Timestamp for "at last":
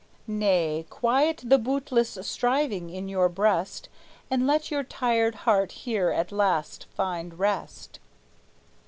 6.09-6.87